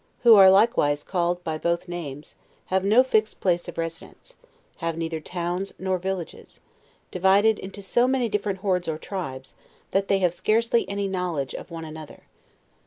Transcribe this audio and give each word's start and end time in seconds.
Who 0.23 0.33
are 0.33 0.49
likewise 0.49 1.03
called 1.03 1.43
by 1.43 1.59
both 1.59 1.87
names, 1.87 2.33
have 2.73 2.83
no 2.83 3.03
fixed 3.03 3.39
place 3.39 3.67
of 3.67 3.77
residence; 3.77 4.35
have 4.77 4.97
neither 4.97 5.19
towns 5.19 5.75
nor 5.77 5.99
villages; 5.99 6.59
divided 7.11 7.59
into 7.59 7.83
so 7.83 8.07
many 8.07 8.27
different 8.27 8.61
hordes 8.61 8.87
or 8.87 8.97
tribes, 8.97 9.53
that 9.91 10.07
they 10.07 10.17
have 10.17 10.33
scarcely 10.33 10.89
any 10.89 11.07
knowledge 11.07 11.53
of 11.53 11.69
one 11.69 11.85
anoth 11.85 12.09
er. 12.17 12.23